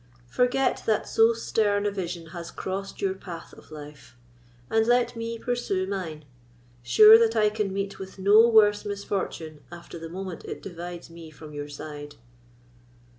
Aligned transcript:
Forget 0.31 0.81
that 0.87 1.07
so 1.07 1.31
stern 1.33 1.85
a 1.85 1.91
vision 1.91 2.29
has 2.29 2.49
crossed 2.49 3.03
your 3.03 3.13
path 3.13 3.53
of 3.53 3.69
life; 3.69 4.17
and 4.67 4.87
let 4.87 5.15
me 5.15 5.37
pursue 5.37 5.85
mine, 5.85 6.25
sure 6.81 7.19
that 7.19 7.35
I 7.35 7.51
can 7.51 7.71
meet 7.71 7.99
with 7.99 8.17
no 8.17 8.47
worse 8.47 8.83
misfortune 8.83 9.61
after 9.71 9.99
the 9.99 10.09
moment 10.09 10.43
it 10.45 10.63
divides 10.63 11.11
me 11.11 11.29
from 11.29 11.53
your 11.53 11.69
side." 11.69 12.15